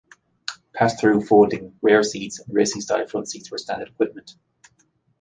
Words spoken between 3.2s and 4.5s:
seats were standard equipment.